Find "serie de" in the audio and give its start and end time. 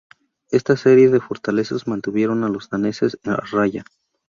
0.77-1.19